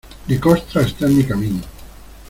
Necoxtla 0.27 0.81
está 0.81 1.05
en 1.05 1.15
mi 1.15 1.23
camino. 1.23 1.61